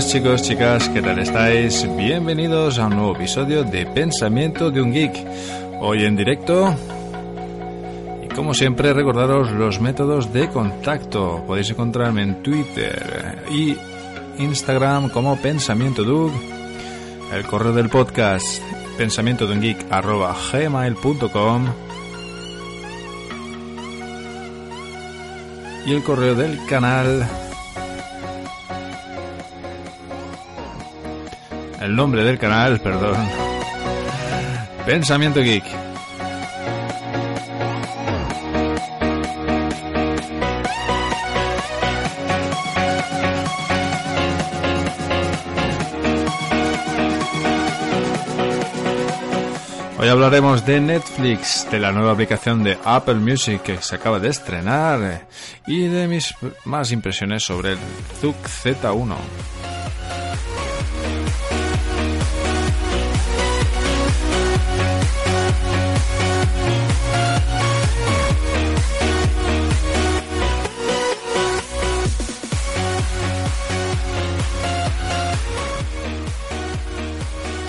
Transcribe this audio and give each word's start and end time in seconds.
Chicos, 0.00 0.42
chicas, 0.42 0.88
¿qué 0.88 1.02
tal 1.02 1.18
estáis? 1.18 1.86
Bienvenidos 1.96 2.78
a 2.78 2.86
un 2.86 2.96
nuevo 2.96 3.14
episodio 3.14 3.62
de 3.62 3.84
Pensamiento 3.84 4.70
de 4.70 4.80
un 4.80 4.90
Geek. 4.90 5.12
Hoy 5.80 6.06
en 6.06 6.16
directo. 6.16 6.74
Y 8.24 8.28
como 8.34 8.54
siempre, 8.54 8.94
recordaros 8.94 9.50
los 9.52 9.82
métodos 9.82 10.32
de 10.32 10.48
contacto. 10.48 11.44
Podéis 11.46 11.70
encontrarme 11.70 12.22
en 12.22 12.42
Twitter 12.42 13.44
y 13.50 13.76
Instagram 14.38 15.10
como 15.10 15.36
Pensamiento 15.36 16.04
Dug. 16.04 16.32
El 17.30 17.44
correo 17.44 17.74
del 17.74 17.90
podcast 17.90 18.62
pensamiento 18.96 19.46
de 19.46 19.52
un 19.52 19.60
geek 19.60 19.86
arroba 19.90 20.34
gmail.com 20.52 21.66
y 25.84 25.92
el 25.92 26.02
correo 26.02 26.34
del 26.34 26.64
canal 26.64 27.28
el 31.82 31.96
nombre 31.96 32.22
del 32.22 32.38
canal, 32.38 32.80
perdón. 32.80 33.16
Pensamiento 34.86 35.40
Geek. 35.40 35.64
Hoy 49.98 50.08
hablaremos 50.08 50.66
de 50.66 50.80
Netflix, 50.80 51.68
de 51.70 51.78
la 51.78 51.92
nueva 51.92 52.12
aplicación 52.12 52.64
de 52.64 52.76
Apple 52.84 53.14
Music 53.14 53.62
que 53.62 53.80
se 53.80 53.94
acaba 53.94 54.18
de 54.18 54.30
estrenar 54.30 55.28
y 55.66 55.86
de 55.86 56.08
mis 56.08 56.34
más 56.64 56.90
impresiones 56.90 57.44
sobre 57.44 57.72
el 57.72 57.78
ZUK 58.20 58.36
Z1. 58.36 59.16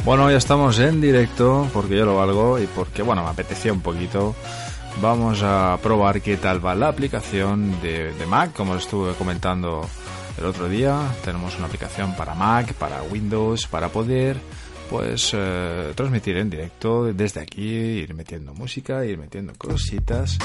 Bueno, 0.06 0.30
ya 0.30 0.36
estamos 0.36 0.80
en 0.80 1.00
directo 1.00 1.70
porque 1.72 1.96
yo 1.96 2.06
lo 2.06 2.18
valgo 2.18 2.60
y 2.60 2.68
porque, 2.68 3.02
bueno, 3.02 3.24
me 3.24 3.30
apetecía 3.30 3.72
un 3.72 3.80
poquito. 3.80 4.36
Vamos 5.02 5.42
a 5.44 5.80
probar 5.82 6.22
qué 6.22 6.36
tal 6.36 6.64
va 6.64 6.76
la 6.76 6.90
aplicación 6.90 7.82
de, 7.82 8.14
Mac, 8.28 8.52
como 8.52 8.76
estuve 8.76 9.14
comentando 9.14 9.88
el 10.38 10.46
otro 10.46 10.68
día. 10.68 11.00
Tenemos 11.24 11.58
una 11.58 11.68
aplicación 11.68 12.18
para 12.18 12.36
Mac, 12.36 12.74
para 12.74 13.02
Windows, 13.04 13.66
para 13.68 13.88
poder 13.88 14.38
pues 14.90 15.32
eh, 15.34 15.94
transmitir 15.96 16.36
en 16.36 16.50
directo 16.50 17.06
desde 17.06 17.40
aquí, 17.40 17.64
ir 17.64 18.14
metiendo 18.14 18.54
música, 18.54 19.06
ir 19.06 19.18
metiendo 19.18 19.54
cositas. 19.58 20.38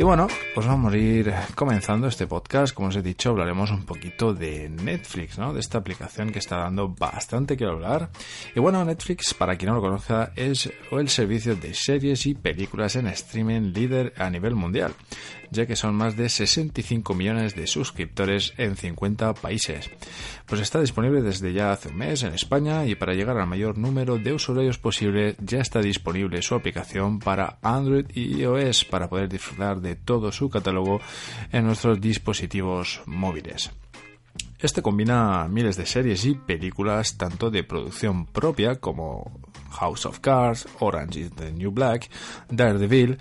Y 0.00 0.02
bueno, 0.02 0.28
pues 0.54 0.66
vamos 0.66 0.94
a 0.94 0.96
ir 0.96 1.30
comenzando 1.54 2.06
este 2.06 2.26
podcast. 2.26 2.72
Como 2.72 2.88
os 2.88 2.96
he 2.96 3.02
dicho, 3.02 3.28
hablaremos 3.28 3.70
un 3.70 3.84
poquito 3.84 4.32
de 4.32 4.70
Netflix, 4.70 5.36
¿no? 5.38 5.52
De 5.52 5.60
esta 5.60 5.76
aplicación 5.76 6.32
que 6.32 6.38
está 6.38 6.56
dando 6.56 6.88
bastante 6.88 7.54
que 7.54 7.66
hablar. 7.66 8.08
Y 8.56 8.60
bueno, 8.60 8.82
Netflix, 8.82 9.34
para 9.34 9.56
quien 9.56 9.68
no 9.68 9.74
lo 9.74 9.82
conozca, 9.82 10.32
es 10.36 10.72
el 10.90 11.10
servicio 11.10 11.54
de 11.54 11.74
series 11.74 12.24
y 12.24 12.32
películas 12.32 12.96
en 12.96 13.08
streaming 13.08 13.74
líder 13.74 14.14
a 14.16 14.30
nivel 14.30 14.54
mundial, 14.54 14.94
ya 15.50 15.66
que 15.66 15.76
son 15.76 15.94
más 15.94 16.16
de 16.16 16.28
65 16.28 17.14
millones 17.14 17.54
de 17.54 17.66
suscriptores 17.66 18.54
en 18.56 18.76
50 18.76 19.34
países. 19.34 19.90
Pues 20.46 20.60
está 20.60 20.80
disponible 20.80 21.22
desde 21.22 21.52
ya 21.52 21.72
hace 21.72 21.88
un 21.88 21.96
mes 21.96 22.22
en 22.22 22.34
España 22.34 22.86
y 22.86 22.94
para 22.94 23.14
llegar 23.14 23.38
al 23.38 23.46
mayor 23.46 23.78
número 23.78 24.18
de 24.18 24.32
usuarios 24.32 24.78
posible 24.78 25.36
ya 25.40 25.60
está 25.60 25.80
disponible 25.80 26.42
su 26.42 26.54
aplicación 26.54 27.18
para 27.18 27.58
Android 27.62 28.06
y 28.14 28.40
iOS 28.40 28.84
para 28.84 29.08
poder 29.08 29.28
disfrutar 29.28 29.80
de 29.80 29.96
todo 29.96 30.32
su 30.32 30.48
catálogo 30.48 31.00
en 31.52 31.66
nuestros 31.66 32.00
dispositivos 32.00 33.02
móviles. 33.06 33.70
Este 34.58 34.82
combina 34.82 35.48
miles 35.48 35.76
de 35.76 35.86
series 35.86 36.24
y 36.26 36.34
películas 36.34 37.16
tanto 37.16 37.50
de 37.50 37.64
producción 37.64 38.26
propia 38.26 38.76
como 38.76 39.40
House 39.70 40.04
of 40.04 40.20
Cards, 40.20 40.68
Orange 40.80 41.20
is 41.20 41.30
the 41.32 41.50
New 41.50 41.70
Black, 41.70 42.10
Daredevil, 42.50 43.18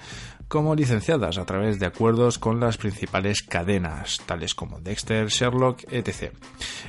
como 0.49 0.73
licenciadas 0.73 1.37
a 1.37 1.45
través 1.45 1.79
de 1.79 1.85
acuerdos 1.85 2.39
con 2.39 2.59
las 2.59 2.77
principales 2.77 3.43
cadenas, 3.43 4.19
tales 4.25 4.55
como 4.55 4.79
Dexter, 4.79 5.27
Sherlock, 5.27 5.83
etc. 5.91 6.33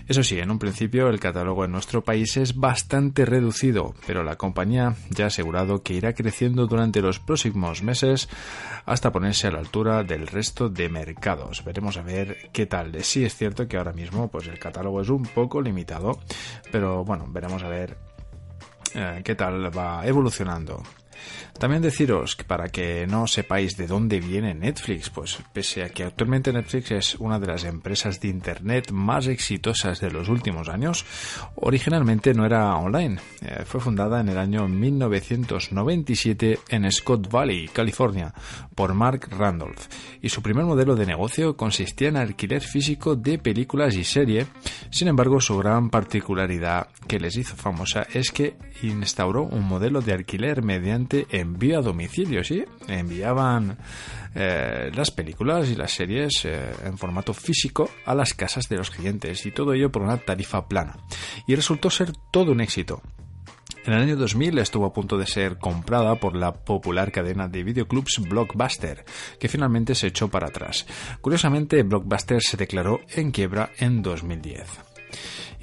Eso 0.09 0.25
sí, 0.25 0.39
en 0.39 0.51
un 0.51 0.59
principio 0.59 1.09
el 1.09 1.21
catálogo 1.21 1.67
en 1.67 1.71
nuestro 1.71 2.03
país 2.03 2.39
es 2.39 2.57
bastante 2.57 3.27
reducido, 3.27 3.95
pero 4.07 4.25
la 4.25 4.37
compañía 4.37 4.97
ya 5.11 5.25
ha 5.25 5.29
asegurado 5.29 5.83
que 5.83 5.93
irá 5.93 6.15
creciendo 6.15 6.67
durante 6.67 7.03
los 7.03 7.21
próximos 7.21 7.83
meses 7.83 8.31
hasta 8.87 9.13
ponerse 9.13 9.49
a 9.49 9.53
la 9.53 9.59
altura 9.59 10.05
del 10.05 10.27
resto 10.27 10.71
de 10.71 10.89
mercados. 10.89 11.63
Veremos 11.63 11.99
a 11.99 12.03
ver 12.03 12.51
qué 12.53 12.65
tal. 12.65 13.05
Sí 13.05 13.25
es 13.25 13.37
cierto 13.37 13.69
que 13.69 13.77
ahora 13.77 13.93
mismo 13.93 14.29
pues 14.29 14.49
el 14.49 14.59
catálogo 14.59 15.03
es 15.03 15.11
un 15.11 15.25
poco 15.25 15.61
limitado, 15.61 16.19
pero 16.73 17.05
bueno, 17.05 17.27
veremos 17.29 17.63
a 17.63 17.69
ver 17.69 17.99
eh, 18.95 19.21
qué 19.23 19.35
tal 19.35 19.77
va 19.77 20.07
evolucionando. 20.07 20.83
También 21.61 21.83
deciros 21.83 22.37
que 22.37 22.45
para 22.45 22.71
que 22.71 23.07
no 23.07 23.27
sepáis 23.27 23.77
de 23.77 23.87
dónde 23.87 24.19
viene 24.19 24.55
Netflix, 24.55 25.11
pues 25.11 25.39
pese 25.53 25.83
a 25.83 25.91
que 25.91 26.05
actualmente 26.05 26.55
Netflix 26.55 26.91
es 26.91 27.15
una 27.17 27.39
de 27.39 27.49
las 27.49 27.65
empresas 27.65 28.19
de 28.19 28.29
Internet 28.29 28.91
más 28.93 29.27
exitosas 29.27 30.01
de 30.01 30.11
los 30.11 30.31
últimos 30.31 30.71
años, 30.71 31.05
originalmente 31.57 32.33
no 32.33 32.47
era 32.47 32.75
online. 32.77 33.19
Eh, 33.43 33.65
fue 33.67 33.79
fundada 33.79 34.23
en 34.23 34.31
el 34.31 34.39
año 34.39 34.69
1997 34.69 36.61
en 36.71 36.91
Scott 36.91 37.31
Valley, 37.31 37.69
California, 37.69 38.33
por 38.75 38.95
Mark 38.95 39.29
Randolph, 39.31 39.87
y 40.23 40.31
su 40.31 40.41
primer 40.41 40.65
modelo 40.65 40.97
de 40.97 41.05
negocio 41.05 41.59
consistía 41.59 42.09
en 42.09 42.17
alquiler 42.17 42.63
físico 42.63 43.17
de 43.17 43.37
películas 43.37 43.97
y 43.97 44.05
serie. 44.05 44.47
Sin 44.89 45.09
embargo, 45.09 45.43
su 45.43 45.59
gran 45.59 45.91
particularidad 45.91 46.89
que 47.07 47.21
les 47.21 47.37
hizo 47.37 47.55
famosa 47.55 48.07
es 48.15 48.31
que 48.31 48.57
instauró 48.83 49.43
un 49.43 49.69
modelo 49.69 50.01
de 50.01 50.15
alquiler 50.15 50.63
mediante 50.63 51.27
envío 51.51 51.79
a 51.79 51.83
domicilio, 51.83 52.43
¿sí? 52.43 52.65
Enviaban 52.89 53.77
eh, 54.35 54.91
las 54.95 55.11
películas 55.11 55.69
y 55.69 55.75
las 55.75 55.93
series 55.93 56.45
eh, 56.45 56.73
en 56.85 56.97
formato 56.97 57.35
físico 57.35 57.91
a 58.07 58.15
las 58.15 58.35
casas 58.35 58.69
de 58.69 58.77
los 58.77 58.91
clientes 58.91 59.45
y 59.45 59.51
todo 59.51 59.75
ello 59.75 59.91
por 59.91 60.03
una 60.03 60.17
tarifa 60.17 60.67
plana. 60.69 60.97
Y 61.47 61.55
resultó 61.55 61.91
ser 61.91 62.13
todo 62.31 62.53
un 62.53 62.61
éxito. 62.61 63.03
En 63.85 63.95
el 63.95 64.03
año 64.03 64.17
2000 64.17 64.59
estuvo 64.59 64.87
a 64.87 64.93
punto 64.93 65.17
de 65.17 65.27
ser 65.27 65.59
comprada 65.59 66.15
por 66.17 66.37
la 66.37 66.53
popular 66.53 67.11
cadena 67.11 67.49
de 67.49 67.65
videoclubs 67.65 68.21
Blockbuster, 68.29 69.05
que 69.39 69.49
finalmente 69.49 69.95
se 69.95 70.09
echó 70.09 70.29
para 70.29 70.49
atrás. 70.49 70.87
Curiosamente, 71.21 71.83
Blockbuster 71.83 72.43
se 72.43 72.57
declaró 72.57 73.01
en 73.15 73.31
quiebra 73.31 73.71
en 73.79 74.03
2010. 74.03 74.69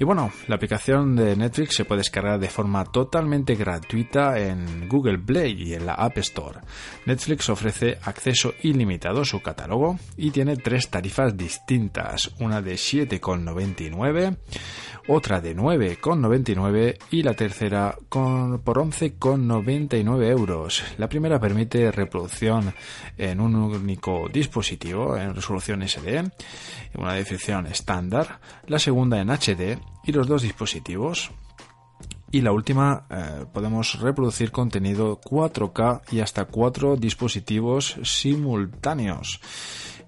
Y 0.00 0.04
bueno, 0.04 0.30
la 0.46 0.54
aplicación 0.54 1.16
de 1.16 1.34
Netflix 1.34 1.74
se 1.74 1.84
puede 1.84 2.00
descargar 2.00 2.38
de 2.38 2.48
forma 2.48 2.84
totalmente 2.84 3.56
gratuita 3.56 4.38
en 4.38 4.88
Google 4.88 5.18
Play 5.18 5.60
y 5.60 5.74
en 5.74 5.86
la 5.86 5.94
App 5.94 6.18
Store. 6.18 6.60
Netflix 7.04 7.48
ofrece 7.48 7.98
acceso 8.04 8.54
ilimitado 8.62 9.22
a 9.22 9.24
su 9.24 9.42
catálogo 9.42 9.98
y 10.16 10.30
tiene 10.30 10.56
tres 10.56 10.88
tarifas 10.88 11.36
distintas, 11.36 12.30
una 12.38 12.62
de 12.62 12.74
7,99, 12.74 14.36
otra 15.08 15.40
de 15.40 15.56
9,99 15.56 16.96
y 17.10 17.22
la 17.24 17.34
tercera 17.34 17.96
con, 18.08 18.60
por 18.60 18.78
11,99 18.78 20.30
euros. 20.30 20.84
La 20.96 21.08
primera 21.08 21.40
permite 21.40 21.90
reproducción 21.90 22.72
en 23.16 23.40
un 23.40 23.56
único 23.56 24.28
dispositivo 24.32 25.16
en 25.16 25.34
resolución 25.34 25.82
SD, 25.82 26.30
una 26.94 27.14
definición 27.14 27.66
estándar, 27.66 28.38
la 28.68 28.78
segunda 28.78 29.20
en 29.20 29.30
HD 29.30 29.87
y 30.04 30.12
los 30.12 30.26
dos 30.26 30.42
dispositivos. 30.42 31.30
Y 32.30 32.42
la 32.42 32.52
última, 32.52 33.06
eh, 33.08 33.46
podemos 33.52 33.98
reproducir 34.00 34.50
contenido 34.50 35.18
4K 35.20 36.02
y 36.12 36.20
hasta 36.20 36.44
cuatro 36.44 36.96
dispositivos 36.96 37.96
simultáneos. 38.02 39.40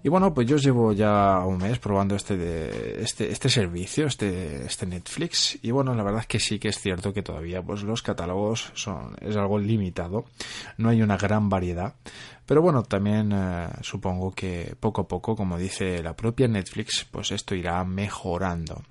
Y 0.03 0.09
bueno, 0.09 0.33
pues 0.33 0.47
yo 0.47 0.57
llevo 0.57 0.93
ya 0.93 1.41
un 1.45 1.59
mes 1.59 1.79
probando 1.79 2.17
este, 2.17 2.37
de, 2.37 3.03
este, 3.03 3.31
este 3.31 3.51
servicio, 3.51 4.07
este, 4.07 4.65
este 4.65 4.87
Netflix. 4.87 5.59
Y 5.63 5.73
bueno, 5.73 5.95
la 5.95 6.03
verdad 6.03 6.21
es 6.21 6.27
que 6.27 6.41
sí 6.41 6.59
que 6.59 6.69
es 6.69 6.79
cierto 6.79 7.13
que 7.13 7.23
todavía 7.23 7.63
pues 7.63 7.83
los 7.83 8.01
catálogos 8.01 8.71
son, 8.75 9.15
es 9.21 9.37
algo 9.37 9.59
limitado. 9.59 10.25
No 10.79 10.89
hay 10.89 11.03
una 11.03 11.19
gran 11.19 11.51
variedad. 11.51 11.95
Pero 12.47 12.63
bueno, 12.63 12.83
también 12.83 13.31
eh, 13.33 13.69
supongo 13.83 14.33
que 14.33 14.75
poco 14.81 15.03
a 15.03 15.09
poco, 15.09 15.37
como 15.37 15.59
dice 15.59 16.03
la 16.03 16.17
propia 16.17 16.49
Netflix, 16.49 17.07
pues 17.11 17.31
esto 17.31 17.55
irá 17.55 17.85
mejorando. 17.85 18.83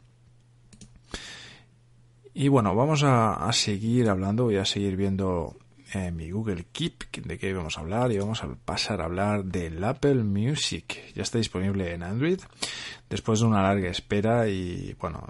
Y 2.39 2.47
bueno, 2.47 2.73
vamos 2.73 3.03
a, 3.03 3.51
seguir 3.51 4.07
hablando, 4.07 4.45
voy 4.45 4.55
a 4.55 4.63
seguir 4.63 4.95
viendo 4.95 5.57
eh, 5.93 6.09
mi 6.09 6.31
Google 6.31 6.67
Keep, 6.71 7.11
de 7.25 7.37
qué 7.37 7.51
vamos 7.51 7.77
a 7.77 7.81
hablar, 7.81 8.13
y 8.13 8.17
vamos 8.17 8.41
a 8.45 8.55
pasar 8.55 9.01
a 9.01 9.05
hablar 9.07 9.43
del 9.43 9.83
Apple 9.83 10.23
Music. 10.23 11.13
Ya 11.13 11.23
está 11.23 11.37
disponible 11.37 11.93
en 11.93 12.01
Android, 12.01 12.39
después 13.09 13.41
de 13.41 13.45
una 13.45 13.61
larga 13.61 13.89
espera, 13.89 14.47
y 14.47 14.95
bueno, 15.01 15.21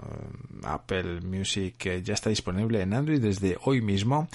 Apple 0.62 1.22
Music 1.22 1.84
eh, 1.86 2.02
ya 2.04 2.14
está 2.14 2.30
disponible 2.30 2.80
en 2.80 2.94
Android 2.94 3.20
desde 3.20 3.58
hoy 3.64 3.80
mismo, 3.80 4.28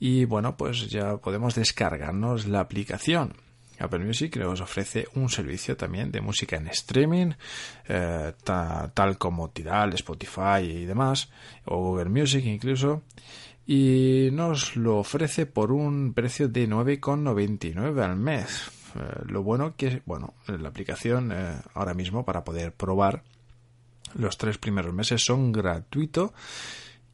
y 0.00 0.24
bueno, 0.24 0.56
pues 0.56 0.90
ya 0.90 1.18
podemos 1.18 1.54
descargarnos 1.54 2.48
la 2.48 2.58
aplicación. 2.58 3.32
Apple 3.78 4.04
Music 4.04 4.36
nos 4.36 4.60
ofrece 4.60 5.06
un 5.14 5.28
servicio 5.28 5.76
también 5.76 6.10
de 6.10 6.20
música 6.20 6.56
en 6.56 6.68
streaming, 6.68 7.32
eh, 7.88 8.32
tal 8.44 9.18
como 9.18 9.50
Tidal, 9.50 9.94
Spotify 9.94 10.62
y 10.62 10.84
demás, 10.84 11.30
o 11.64 11.76
Google 11.78 12.10
Music 12.10 12.44
incluso, 12.44 13.02
y 13.66 14.30
nos 14.32 14.76
lo 14.76 14.98
ofrece 14.98 15.46
por 15.46 15.72
un 15.72 16.14
precio 16.14 16.48
de 16.48 16.68
9,99 16.68 18.02
al 18.02 18.16
mes. 18.16 18.70
Eh, 18.94 19.22
lo 19.26 19.42
bueno 19.42 19.76
que, 19.76 20.02
bueno, 20.06 20.34
la 20.46 20.68
aplicación 20.68 21.30
eh, 21.32 21.56
ahora 21.74 21.94
mismo 21.94 22.24
para 22.24 22.44
poder 22.44 22.72
probar 22.72 23.22
los 24.14 24.38
tres 24.38 24.56
primeros 24.58 24.94
meses 24.94 25.22
son 25.22 25.52
gratuitos 25.52 26.32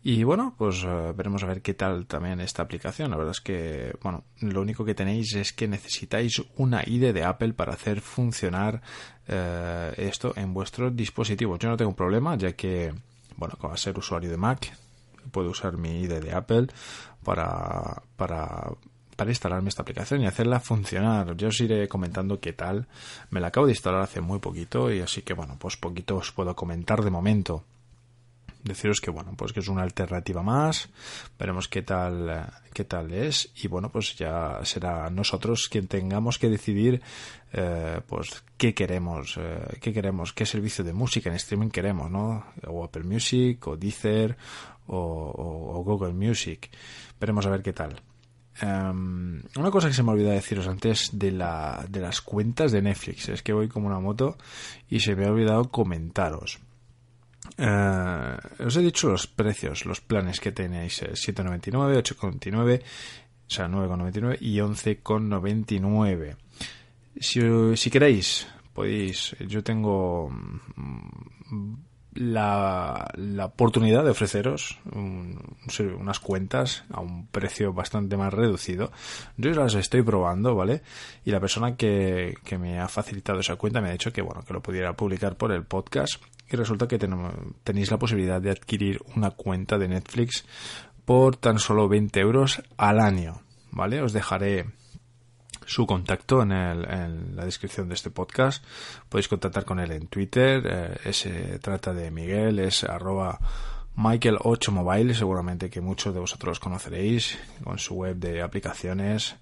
y 0.06 0.22
bueno, 0.22 0.54
pues 0.58 0.84
eh, 0.84 1.12
veremos 1.16 1.42
a 1.42 1.46
ver 1.46 1.62
qué 1.62 1.72
tal 1.72 2.04
también 2.04 2.38
esta 2.38 2.62
aplicación. 2.62 3.10
La 3.10 3.16
verdad 3.16 3.30
es 3.30 3.40
que, 3.40 3.96
bueno, 4.02 4.24
lo 4.40 4.60
único 4.60 4.84
que 4.84 4.94
tenéis 4.94 5.34
es 5.34 5.54
que 5.54 5.66
necesitáis 5.66 6.42
una 6.58 6.82
ID 6.86 7.14
de 7.14 7.24
Apple 7.24 7.54
para 7.54 7.72
hacer 7.72 8.02
funcionar 8.02 8.82
eh, 9.26 9.94
esto 9.96 10.34
en 10.36 10.52
vuestros 10.52 10.94
dispositivos. 10.94 11.58
Yo 11.58 11.70
no 11.70 11.78
tengo 11.78 11.94
problema, 11.96 12.36
ya 12.36 12.52
que, 12.52 12.92
bueno, 13.38 13.54
como 13.58 13.74
ser 13.78 13.96
usuario 13.96 14.30
de 14.30 14.36
Mac, 14.36 14.76
puedo 15.32 15.48
usar 15.48 15.78
mi 15.78 16.02
ID 16.02 16.20
de 16.20 16.34
Apple 16.34 16.66
para, 17.24 18.02
para, 18.16 18.72
para 19.16 19.30
instalarme 19.30 19.70
esta 19.70 19.80
aplicación 19.80 20.20
y 20.20 20.26
hacerla 20.26 20.60
funcionar. 20.60 21.34
Yo 21.34 21.48
os 21.48 21.58
iré 21.62 21.88
comentando 21.88 22.40
qué 22.40 22.52
tal. 22.52 22.88
Me 23.30 23.40
la 23.40 23.46
acabo 23.46 23.64
de 23.64 23.72
instalar 23.72 24.02
hace 24.02 24.20
muy 24.20 24.38
poquito 24.38 24.92
y 24.92 25.00
así 25.00 25.22
que, 25.22 25.32
bueno, 25.32 25.56
pues 25.58 25.78
poquito 25.78 26.16
os 26.16 26.30
puedo 26.30 26.54
comentar 26.54 27.02
de 27.02 27.10
momento 27.10 27.64
deciros 28.64 29.00
que 29.00 29.10
bueno, 29.10 29.34
pues 29.36 29.52
que 29.52 29.60
es 29.60 29.68
una 29.68 29.82
alternativa 29.82 30.42
más, 30.42 30.88
veremos 31.38 31.68
qué 31.68 31.82
tal, 31.82 32.50
qué 32.72 32.84
tal 32.84 33.12
es, 33.12 33.52
y 33.62 33.68
bueno, 33.68 33.90
pues 33.92 34.16
ya 34.16 34.60
será 34.64 35.10
nosotros 35.10 35.68
quien 35.70 35.86
tengamos 35.86 36.38
que 36.38 36.48
decidir 36.48 37.02
eh, 37.52 38.00
pues 38.06 38.42
qué 38.56 38.74
queremos, 38.74 39.36
eh, 39.38 39.78
qué 39.80 39.92
queremos, 39.92 40.32
qué 40.32 40.46
servicio 40.46 40.82
de 40.82 40.92
música 40.92 41.30
en 41.30 41.36
streaming 41.36 41.68
queremos, 41.68 42.10
¿no? 42.10 42.46
O 42.66 42.84
Apple 42.84 43.04
Music, 43.04 43.66
o 43.68 43.76
Deezer, 43.76 44.36
o, 44.86 45.82
Google 45.84 46.14
Music. 46.14 46.70
Veremos 47.20 47.46
a 47.46 47.50
ver 47.50 47.62
qué 47.62 47.72
tal. 47.72 48.00
Em, 48.60 49.42
una 49.56 49.70
cosa 49.70 49.88
que 49.88 49.94
se 49.94 50.02
me 50.02 50.12
olvidó 50.12 50.30
deciros 50.30 50.68
antes 50.68 51.10
de, 51.12 51.32
la, 51.32 51.84
de 51.88 52.00
las 52.00 52.20
cuentas 52.20 52.72
de 52.72 52.82
Netflix 52.82 53.28
es 53.28 53.42
que 53.42 53.52
voy 53.52 53.68
como 53.68 53.88
una 53.88 53.98
moto 53.98 54.36
y 54.88 55.00
se 55.00 55.16
me 55.16 55.26
ha 55.26 55.30
olvidado 55.30 55.70
comentaros. 55.70 56.60
Eh, 57.58 58.36
os 58.58 58.76
he 58.76 58.80
dicho 58.80 59.08
los 59.08 59.26
precios, 59.26 59.86
los 59.86 60.00
planes 60.00 60.40
que 60.40 60.52
tenéis: 60.52 61.02
7,99, 61.02 62.02
8,99, 62.02 62.82
o 62.82 63.50
sea, 63.50 63.68
9,99 63.68 64.38
y 64.40 64.56
11,99. 64.58 66.36
Si, 67.20 67.40
si 67.76 67.90
queréis, 67.90 68.46
podéis. 68.72 69.36
Yo 69.46 69.62
tengo 69.62 70.30
mm, 70.30 71.74
la, 72.14 73.10
la 73.16 73.44
oportunidad 73.46 74.04
de 74.04 74.10
ofreceros 74.10 74.78
unas 74.92 76.20
cuentas 76.20 76.84
a 76.90 77.00
un 77.00 77.26
precio 77.26 77.72
bastante 77.72 78.16
más 78.16 78.32
reducido. 78.32 78.92
Yo 79.36 79.50
las 79.50 79.74
estoy 79.74 80.02
probando, 80.02 80.54
¿vale? 80.54 80.82
Y 81.24 81.30
la 81.30 81.40
persona 81.40 81.76
que, 81.76 82.34
que 82.44 82.58
me 82.58 82.78
ha 82.78 82.88
facilitado 82.88 83.40
esa 83.40 83.56
cuenta 83.56 83.80
me 83.80 83.88
ha 83.88 83.92
dicho 83.92 84.12
que, 84.12 84.22
bueno, 84.22 84.42
que 84.42 84.52
lo 84.52 84.62
pudiera 84.62 84.94
publicar 84.94 85.36
por 85.36 85.52
el 85.52 85.64
podcast. 85.64 86.22
Y 86.50 86.56
resulta 86.56 86.86
que 86.86 86.98
tenéis 86.98 87.90
la 87.90 87.98
posibilidad 87.98 88.40
de 88.40 88.50
adquirir 88.50 89.00
una 89.16 89.30
cuenta 89.30 89.78
de 89.78 89.88
Netflix 89.88 90.44
por 91.04 91.36
tan 91.36 91.58
solo 91.58 91.88
20 91.88 92.20
euros 92.20 92.62
al 92.76 93.00
año, 93.00 93.42
¿vale? 93.70 94.02
Os 94.02 94.12
dejaré 94.12 94.66
su 95.66 95.86
contacto 95.86 96.42
en, 96.42 96.52
el, 96.52 96.84
en, 96.90 97.36
la 97.36 97.44
descripción 97.44 97.88
de 97.88 97.94
este 97.94 98.10
podcast. 98.10 98.64
Podéis 99.08 99.28
contactar 99.28 99.64
con 99.64 99.80
él 99.80 99.92
en 99.92 100.06
Twitter. 100.08 100.62
Eh, 101.04 101.12
se 101.12 101.58
trata 101.58 101.92
de 101.92 102.10
Miguel, 102.10 102.58
es 102.58 102.84
arroba 102.84 103.38
Michael8Mobile. 103.96 105.14
Seguramente 105.14 105.70
que 105.70 105.80
muchos 105.80 106.14
de 106.14 106.20
vosotros 106.20 106.60
conoceréis 106.60 107.38
con 107.62 107.78
su 107.78 107.94
web 107.94 108.16
de 108.16 108.42
aplicaciones. 108.42 109.36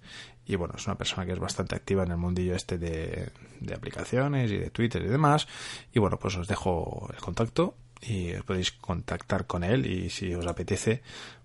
Y 0.46 0.56
bueno, 0.56 0.74
es 0.76 0.86
una 0.86 0.96
persona 0.96 1.24
que 1.24 1.32
es 1.32 1.38
bastante 1.38 1.76
activa 1.76 2.02
en 2.02 2.10
el 2.10 2.16
mundillo 2.16 2.54
este 2.54 2.78
de, 2.78 3.30
de 3.60 3.74
aplicaciones 3.74 4.50
y 4.50 4.58
de 4.58 4.70
Twitter 4.70 5.02
y 5.02 5.08
demás. 5.08 5.46
Y 5.92 6.00
bueno, 6.00 6.18
pues 6.18 6.36
os 6.36 6.48
dejo 6.48 7.08
el 7.12 7.20
contacto 7.20 7.76
y 8.02 8.32
podéis 8.42 8.72
contactar 8.72 9.46
con 9.46 9.62
él 9.62 9.86
y 9.86 10.10
si 10.10 10.34
os 10.34 10.46
apetece 10.46 11.02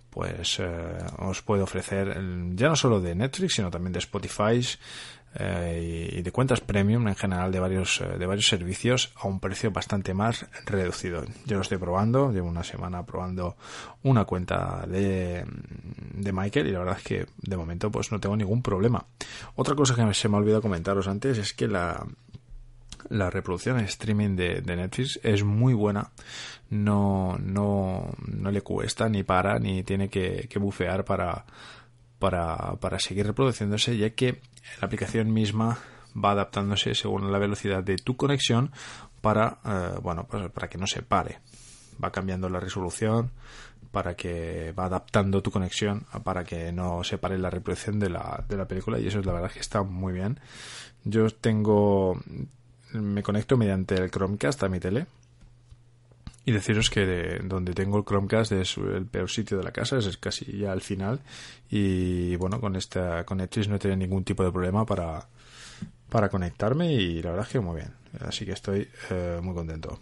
pues 0.10 0.60
eh, 0.60 0.98
os 1.20 1.44
puede 1.44 1.62
ofrecer 1.62 2.20
ya 2.56 2.70
no 2.70 2.76
solo 2.76 3.00
de 3.00 3.14
Netflix 3.14 3.54
sino 3.54 3.70
también 3.70 3.94
de 3.94 4.00
Spotify 4.00 4.60
eh, 5.40 6.10
y 6.18 6.22
de 6.22 6.32
cuentas 6.32 6.62
premium 6.62 7.08
en 7.08 7.16
general 7.16 7.52
de 7.52 7.60
varios 7.60 8.02
eh, 8.02 8.18
de 8.18 8.26
varios 8.26 8.48
servicios 8.48 9.14
a 9.16 9.28
un 9.28 9.40
precio 9.40 9.72
bastante 9.72 10.14
más 10.14 10.46
reducido 10.66 11.24
yo 11.46 11.56
lo 11.56 11.62
estoy 11.62 11.78
probando 11.78 12.32
llevo 12.32 12.48
una 12.48 12.64
semana 12.64 13.06
probando 13.06 13.56
una 14.04 14.26
cuenta 14.26 14.86
de, 14.88 15.46
de 16.14 16.34
Michael 16.34 16.68
y 16.68 16.72
la 16.72 16.80
verdad 16.80 16.98
es 16.98 17.04
que 17.04 17.26
de 17.38 17.58
momento 17.58 17.92
pues 17.92 18.12
no 18.12 18.20
tengo 18.20 18.36
ningún 18.36 18.62
problema 18.62 19.06
otra 19.56 19.76
cosa 19.76 19.96
que 19.96 20.14
se 20.14 20.30
me 20.30 20.36
ha 20.36 20.40
olvidado 20.40 20.62
comentaros 20.62 21.08
antes 21.08 21.38
es 21.38 21.54
que 21.54 21.68
la 21.68 22.06
la 23.10 23.30
reproducción 23.30 23.80
en 23.80 23.86
streaming 23.86 24.36
de, 24.36 24.62
Netflix 24.62 25.20
es 25.24 25.44
muy 25.44 25.74
buena. 25.74 26.12
No, 26.70 27.38
no, 27.40 28.10
no 28.28 28.52
le 28.52 28.62
cuesta 28.62 29.08
ni 29.08 29.24
para 29.24 29.60
ni 29.60 29.84
tiene 29.84 30.10
que, 30.10 30.50
bufear 30.60 31.06
para, 31.06 31.46
para, 32.20 32.76
para 32.80 33.00
seguir 33.00 33.28
reproduciéndose, 33.28 33.98
ya 33.98 34.10
que 34.12 34.42
la 34.82 34.88
aplicación 34.88 35.34
misma 35.34 35.80
va 36.14 36.32
adaptándose 36.32 36.96
según 36.96 37.32
la 37.32 37.38
velocidad 37.38 37.84
de 37.84 37.98
tu 37.98 38.18
conexión 38.18 38.72
para, 39.22 39.60
eh, 39.66 40.00
bueno, 40.02 40.26
pues 40.30 40.50
para 40.52 40.70
que 40.70 40.78
no 40.78 40.88
se 40.88 41.02
pare. 41.02 41.40
Va 42.04 42.12
cambiando 42.12 42.50
la 42.50 42.60
resolución 42.60 43.32
para 43.92 44.16
que 44.16 44.74
va 44.78 44.86
adaptando 44.86 45.42
tu 45.42 45.50
conexión 45.50 46.06
para 46.24 46.44
que 46.44 46.72
no 46.72 47.04
se 47.04 47.18
pare 47.18 47.38
la 47.38 47.50
reproducción 47.50 48.00
de 48.00 48.10
la, 48.10 48.44
de 48.48 48.58
la 48.58 48.68
película 48.68 49.00
y 49.00 49.08
eso 49.08 49.20
es 49.20 49.26
la 49.26 49.34
verdad 49.34 49.52
que 49.52 49.60
está 49.60 49.82
muy 49.84 50.14
bien. 50.14 50.40
Yo 51.04 51.30
tengo 51.30 52.20
me 52.94 53.24
conecto 53.24 53.58
mediante 53.58 53.96
el 53.96 54.12
Chromecast 54.12 54.64
a 54.64 54.70
mi 54.70 54.80
tele. 54.80 55.08
Y 56.48 56.54
deciros 56.54 56.90
que 56.90 57.42
donde 57.44 57.74
tengo 57.74 57.98
el 57.98 58.06
Chromecast 58.06 58.54
es 58.54 58.78
el 58.78 59.06
peor 59.06 59.30
sitio 59.30 59.58
de 59.58 59.66
la 59.66 59.74
casa, 59.74 59.98
es 59.98 60.16
casi 60.16 60.46
ya 60.58 60.72
al 60.72 60.80
final. 60.80 61.20
Y 61.70 62.38
bueno, 62.38 62.62
con 62.62 62.78
esta 62.78 63.26
con 63.26 63.40
Netflix 63.40 63.68
no 63.68 63.76
he 63.76 63.80
tenido 63.80 63.98
ningún 63.98 64.24
tipo 64.24 64.46
de 64.46 64.52
problema 64.54 64.86
para, 64.86 65.28
para 66.08 66.30
conectarme 66.30 66.94
y 66.94 67.22
la 67.22 67.32
verdad 67.32 67.48
es 67.48 67.52
que 67.52 67.60
muy 67.60 67.76
bien. 67.76 67.94
Así 68.22 68.46
que 68.46 68.54
estoy 68.54 68.88
eh, 69.10 69.42
muy 69.44 69.54
contento. 69.54 70.00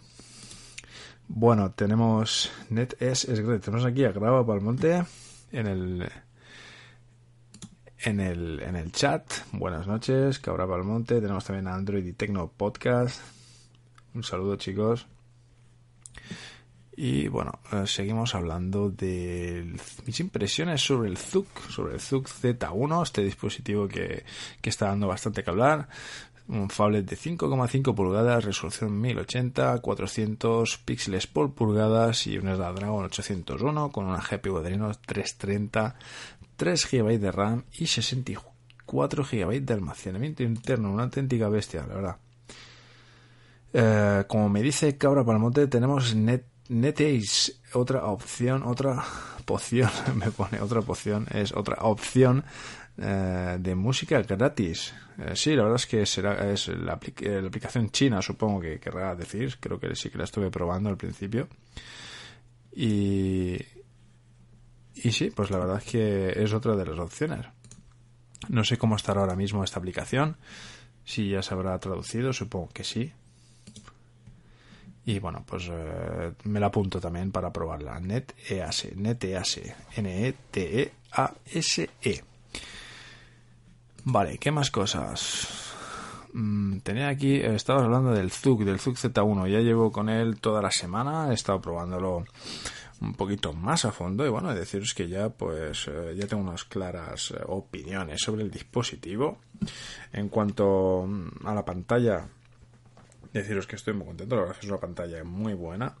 Bueno, 1.26 1.72
tenemos 1.72 2.52
NetES, 2.70 3.24
es 3.24 3.60
tenemos 3.60 3.84
aquí 3.84 4.04
a 4.04 4.12
Graba 4.12 4.46
Palmonte 4.46 5.02
en 5.50 5.66
el 5.66 6.08
en 8.04 8.20
el, 8.20 8.62
en 8.62 8.76
el 8.76 8.92
chat. 8.92 9.32
Buenas 9.50 9.88
noches, 9.88 10.38
Cabra 10.38 10.68
Palmonte. 10.68 11.20
Tenemos 11.20 11.44
también 11.44 11.66
a 11.66 11.74
Android 11.74 12.06
y 12.06 12.12
Tecno 12.12 12.52
Podcast. 12.56 13.20
Un 14.14 14.22
saludo, 14.22 14.54
chicos. 14.54 15.08
Y 16.98 17.28
bueno, 17.28 17.60
eh, 17.72 17.86
seguimos 17.86 18.34
hablando 18.34 18.88
de 18.88 19.76
mis 20.06 20.20
impresiones 20.20 20.80
sobre 20.80 21.10
el 21.10 21.18
ZUC, 21.18 21.68
sobre 21.68 21.94
el 21.94 22.00
ZUC 22.00 22.26
Z1, 22.26 23.02
este 23.02 23.22
dispositivo 23.22 23.86
que, 23.86 24.24
que 24.62 24.70
está 24.70 24.86
dando 24.86 25.06
bastante 25.06 25.44
que 25.44 25.50
hablar. 25.50 25.88
Un 26.48 26.70
phablet 26.70 27.04
de 27.04 27.16
5,5 27.16 27.94
pulgadas, 27.94 28.44
resolución 28.44 28.98
1080, 28.98 29.78
400 29.80 30.78
píxeles 30.78 31.26
por 31.26 31.52
pulgadas 31.52 32.26
y 32.28 32.38
un 32.38 32.54
Snapdragon 32.54 33.04
801 33.04 33.92
con 33.92 34.06
una 34.06 34.22
GPU 34.22 34.56
Adreno 34.56 34.92
330, 34.94 35.96
3 36.56 36.88
GB 36.90 37.18
de 37.18 37.32
RAM 37.32 37.64
y 37.72 37.88
64 37.88 39.24
GB 39.24 39.60
de 39.60 39.74
almacenamiento 39.74 40.44
interno. 40.44 40.90
Una 40.92 41.02
auténtica 41.02 41.50
bestia, 41.50 41.84
la 41.86 41.94
verdad. 41.94 42.16
Eh, 43.74 44.24
como 44.28 44.48
me 44.48 44.62
dice 44.62 44.96
Cabra 44.96 45.24
Palmonte, 45.24 45.66
tenemos 45.66 46.14
Net 46.14 46.55
NetAce, 46.68 47.54
otra 47.74 48.06
opción, 48.06 48.62
otra 48.62 49.04
poción, 49.44 49.90
me 50.14 50.30
pone 50.30 50.60
otra 50.60 50.82
poción, 50.82 51.26
es 51.32 51.52
otra 51.52 51.76
opción 51.80 52.44
eh, 52.98 53.56
de 53.60 53.74
música 53.74 54.22
gratis. 54.22 54.94
Eh, 55.18 55.32
sí, 55.34 55.54
la 55.54 55.62
verdad 55.62 55.76
es 55.76 55.86
que 55.86 56.06
será 56.06 56.50
es 56.50 56.68
la, 56.68 56.94
aplicación 56.94 57.90
china, 57.90 58.22
supongo 58.22 58.60
que 58.60 58.80
querrá 58.80 59.14
decir. 59.14 59.58
Creo 59.60 59.78
que 59.78 59.94
sí 59.94 60.10
que 60.10 60.18
la 60.18 60.24
estuve 60.24 60.50
probando 60.50 60.88
al 60.88 60.96
principio. 60.96 61.48
Y, 62.72 63.56
y 64.94 65.12
sí, 65.12 65.30
pues 65.34 65.50
la 65.50 65.58
verdad 65.58 65.78
es 65.78 65.84
que 65.84 66.42
es 66.42 66.52
otra 66.52 66.74
de 66.76 66.86
las 66.86 66.98
opciones. 66.98 67.46
No 68.48 68.64
sé 68.64 68.78
cómo 68.78 68.96
estará 68.96 69.20
ahora 69.20 69.36
mismo 69.36 69.64
esta 69.64 69.78
aplicación. 69.78 70.36
Si 71.04 71.30
ya 71.30 71.42
se 71.42 71.54
habrá 71.54 71.78
traducido, 71.78 72.32
supongo 72.32 72.68
que 72.68 72.84
sí. 72.84 73.12
Y 75.06 75.18
bueno, 75.20 75.44
pues 75.46 75.70
eh, 75.70 76.32
me 76.44 76.58
la 76.58 76.66
apunto 76.66 77.00
también 77.00 77.30
para 77.30 77.52
probarla. 77.52 78.00
NetEase, 78.00 78.94
NetEase, 78.96 79.74
N-E-T-E-A-S-E. 79.96 80.90
E. 82.02 82.24
Vale, 84.02 84.38
¿qué 84.38 84.50
más 84.50 84.72
cosas? 84.72 85.66
Mm, 86.32 86.78
tenía 86.78 87.08
aquí, 87.08 87.36
estaba 87.36 87.84
hablando 87.84 88.12
del 88.12 88.32
ZUC, 88.32 88.62
del 88.62 88.80
ZUC 88.80 88.96
Z1. 88.96 89.48
Ya 89.48 89.60
llevo 89.60 89.92
con 89.92 90.08
él 90.08 90.40
toda 90.40 90.60
la 90.60 90.72
semana, 90.72 91.30
he 91.30 91.34
estado 91.34 91.60
probándolo 91.60 92.24
un 93.00 93.14
poquito 93.14 93.52
más 93.52 93.84
a 93.84 93.92
fondo 93.92 94.26
y 94.26 94.28
bueno, 94.28 94.54
deciros 94.54 94.94
que 94.94 95.08
ya 95.08 95.28
pues 95.28 95.86
eh, 95.88 96.14
ya 96.18 96.26
tengo 96.26 96.42
unas 96.42 96.64
claras 96.64 97.30
eh, 97.30 97.40
opiniones 97.46 98.20
sobre 98.20 98.42
el 98.42 98.50
dispositivo. 98.50 99.38
En 100.12 100.28
cuanto 100.28 101.06
mm, 101.06 101.46
a 101.46 101.54
la 101.54 101.64
pantalla, 101.64 102.26
deciros 103.38 103.66
que 103.66 103.76
estoy 103.76 103.94
muy 103.94 104.06
contento, 104.06 104.34
la 104.34 104.42
verdad 104.42 104.56
es 104.56 104.60
que 104.60 104.66
es 104.66 104.70
una 104.70 104.80
pantalla 104.80 105.24
muy 105.24 105.54
buena, 105.54 105.94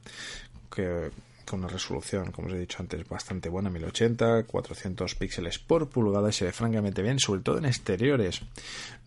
que 0.74 1.10
con 1.46 1.60
una 1.60 1.68
resolución, 1.68 2.32
como 2.32 2.48
os 2.48 2.54
he 2.54 2.58
dicho 2.58 2.78
antes, 2.80 3.08
bastante 3.08 3.48
buena, 3.48 3.70
1080, 3.70 4.44
400 4.44 5.14
píxeles 5.14 5.58
por 5.58 5.88
pulgada 5.88 6.28
y 6.28 6.32
se 6.32 6.44
ve 6.44 6.52
francamente 6.52 7.02
bien, 7.02 7.20
sobre 7.20 7.40
todo 7.40 7.58
en 7.58 7.64
exteriores. 7.64 8.42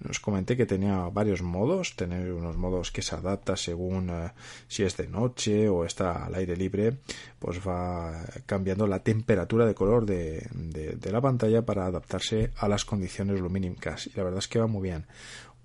Os 0.09 0.19
comenté 0.19 0.55
que 0.55 0.65
tenía 0.65 0.97
varios 1.11 1.41
modos, 1.41 1.95
tener 1.95 2.31
unos 2.31 2.55
modos 2.55 2.91
que 2.91 3.01
se 3.01 3.13
adapta 3.13 3.57
según 3.57 4.09
eh, 4.09 4.31
si 4.67 4.83
es 4.83 4.95
de 4.95 5.07
noche 5.07 5.67
o 5.67 5.83
está 5.83 6.25
al 6.25 6.35
aire 6.35 6.55
libre, 6.55 6.97
pues 7.39 7.59
va 7.59 8.23
cambiando 8.45 8.87
la 8.87 8.99
temperatura 8.99 9.65
de 9.65 9.75
color 9.75 10.05
de, 10.05 10.47
de 10.51 11.11
la 11.11 11.21
pantalla 11.21 11.63
para 11.63 11.85
adaptarse 11.85 12.51
a 12.55 12.69
las 12.69 12.85
condiciones 12.85 13.41
lumínicas 13.41 14.07
y 14.07 14.13
la 14.15 14.23
verdad 14.23 14.39
es 14.39 14.47
que 14.47 14.59
va 14.59 14.67
muy 14.67 14.83
bien. 14.83 15.05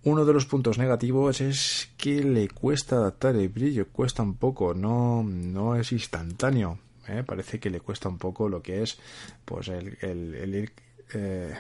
Uno 0.05 0.27
de 0.27 0.35
los 0.35 0.45
puntos 0.45 0.77
negativos 0.77 1.41
es 1.41 1.89
que 1.97 2.23
le 2.23 2.49
cuesta 2.49 2.97
adaptar 2.97 3.37
el 3.37 3.49
brillo, 3.49 3.89
cuesta 3.89 4.23
un 4.23 4.35
poco, 4.35 4.75
no, 4.75 5.23
no 5.23 5.77
es 5.77 5.93
instantáneo. 5.93 6.79
¿eh? 7.09 7.23
Parece 7.27 7.59
que 7.59 7.71
le 7.71 7.81
cuesta 7.81 8.11
un 8.11 8.19
poco 8.19 8.51
lo 8.51 8.63
que 8.63 8.83
es 8.83 8.99
pues 9.47 9.69
el, 9.69 9.97
el, 10.03 10.55
ir 10.55 10.73
eh, 11.15 11.55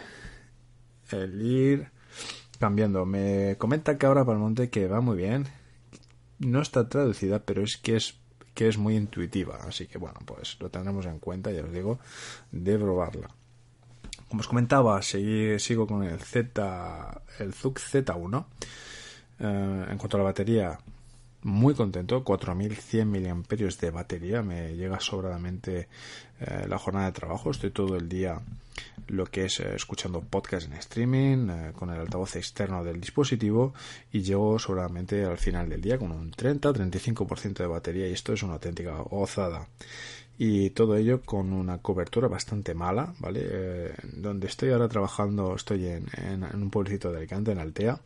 el 1.10 1.42
ir 1.42 1.88
cambiando. 2.58 3.06
Me 3.06 3.56
comenta 3.56 3.96
que 3.96 4.04
ahora 4.04 4.24
monte 4.24 4.68
que 4.68 4.88
va 4.88 5.00
muy 5.00 5.16
bien. 5.16 5.46
No 6.38 6.60
está 6.60 6.88
traducida, 6.88 7.38
pero 7.46 7.62
es 7.62 7.78
que 7.78 7.96
es 7.96 8.18
que 8.52 8.68
es 8.68 8.76
muy 8.76 8.96
intuitiva. 8.96 9.58
Así 9.66 9.86
que 9.86 9.96
bueno, 9.96 10.20
pues 10.26 10.58
lo 10.60 10.70
tendremos 10.70 11.06
en 11.06 11.18
cuenta, 11.18 11.50
ya 11.50 11.64
os 11.64 11.72
digo, 11.72 11.98
de 12.52 12.78
probarla. 12.78 13.30
Como 14.34 14.40
os 14.40 14.48
comentaba, 14.48 15.00
sigo 15.00 15.86
con 15.86 16.02
el 16.02 16.18
Z, 16.18 17.22
el 17.38 17.54
ZUC 17.54 17.78
Z1. 17.78 18.44
Eh, 19.38 19.86
en 19.90 19.96
cuanto 19.96 20.16
a 20.16 20.18
la 20.18 20.24
batería, 20.24 20.76
muy 21.42 21.72
contento, 21.74 22.24
4100 22.24 23.08
mAh 23.08 23.76
de 23.80 23.90
batería, 23.92 24.42
me 24.42 24.74
llega 24.74 24.98
sobradamente 24.98 25.86
eh, 26.40 26.66
la 26.68 26.78
jornada 26.78 27.06
de 27.06 27.12
trabajo, 27.12 27.52
estoy 27.52 27.70
todo 27.70 27.94
el 27.94 28.08
día 28.08 28.40
lo 29.06 29.26
que 29.26 29.44
es 29.44 29.60
eh, 29.60 29.76
escuchando 29.76 30.20
podcast 30.20 30.66
en 30.66 30.72
streaming 30.78 31.70
con 31.72 31.90
el 31.90 32.00
altavoz 32.00 32.34
externo 32.34 32.82
del 32.82 33.00
dispositivo 33.00 33.72
y 34.10 34.22
llego 34.22 34.58
sobradamente 34.58 35.24
al 35.24 35.38
final 35.38 35.68
del 35.68 35.80
día 35.80 35.96
con 35.96 36.10
un 36.10 36.32
30-35% 36.32 37.54
de 37.54 37.66
batería 37.68 38.08
y 38.08 38.12
esto 38.12 38.32
es 38.32 38.42
una 38.42 38.54
auténtica 38.54 38.96
gozada 38.96 39.68
y 40.38 40.70
todo 40.70 40.96
ello 40.96 41.22
con 41.22 41.52
una 41.52 41.78
cobertura 41.78 42.28
bastante 42.28 42.74
mala, 42.74 43.14
¿vale? 43.20 43.40
Eh, 43.44 43.94
donde 44.14 44.48
estoy 44.48 44.70
ahora 44.70 44.88
trabajando, 44.88 45.54
estoy 45.54 45.86
en, 45.86 46.06
un 46.54 46.70
pueblecito 46.70 47.12
de 47.12 47.18
Alicante, 47.18 47.52
en 47.52 47.58
Altea, 47.58 48.00